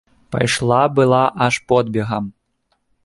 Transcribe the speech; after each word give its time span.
Пайшла 0.35 0.79
была 0.99 1.19
аж 1.49 1.55
подбегам. 1.73 2.33